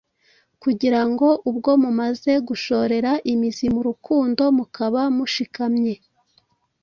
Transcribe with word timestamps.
kugira 0.63 1.01
ngo 1.09 1.27
ubwo 1.49 1.71
mumaze 1.83 2.31
gushorera 2.47 3.11
imizi 3.31 3.65
mu 3.75 3.81
rukundo 3.87 4.43
mukaba 4.57 5.01
mushikamye, 5.15 5.93